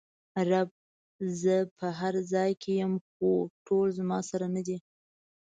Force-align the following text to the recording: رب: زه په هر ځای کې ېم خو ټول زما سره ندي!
رب: 0.49 0.69
زه 1.41 1.55
په 1.77 1.87
هر 1.99 2.13
ځای 2.33 2.51
کې 2.61 2.71
ېم 2.83 2.93
خو 3.09 3.31
ټول 3.65 3.87
زما 3.99 4.19
سره 4.29 4.45
ندي! 4.55 4.77